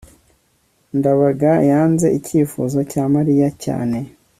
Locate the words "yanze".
1.69-2.07